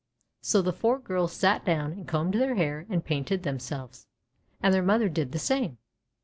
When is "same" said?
5.37-5.77